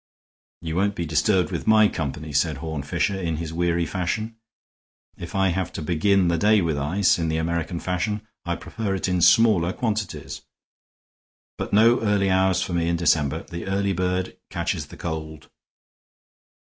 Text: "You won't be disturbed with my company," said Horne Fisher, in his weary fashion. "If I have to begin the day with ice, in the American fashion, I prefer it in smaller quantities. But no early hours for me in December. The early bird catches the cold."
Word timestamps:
"You 0.63 0.75
won't 0.77 0.95
be 0.95 1.05
disturbed 1.05 1.51
with 1.51 1.67
my 1.67 1.87
company," 1.87 2.33
said 2.33 2.57
Horne 2.57 2.81
Fisher, 2.81 3.21
in 3.21 3.37
his 3.37 3.53
weary 3.53 3.85
fashion. 3.85 4.35
"If 5.15 5.35
I 5.35 5.49
have 5.49 5.71
to 5.73 5.81
begin 5.83 6.27
the 6.27 6.39
day 6.39 6.59
with 6.59 6.75
ice, 6.75 7.19
in 7.19 7.27
the 7.29 7.37
American 7.37 7.79
fashion, 7.79 8.27
I 8.43 8.55
prefer 8.55 8.95
it 8.95 9.07
in 9.07 9.21
smaller 9.21 9.71
quantities. 9.73 10.41
But 11.55 11.71
no 11.71 12.01
early 12.01 12.31
hours 12.31 12.63
for 12.63 12.73
me 12.73 12.87
in 12.87 12.95
December. 12.95 13.43
The 13.43 13.67
early 13.67 13.93
bird 13.93 14.35
catches 14.49 14.87
the 14.87 14.97
cold." 14.97 15.51